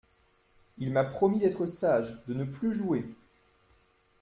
[0.79, 3.05] Il m'a promis d'être sage, de ne plus jouer.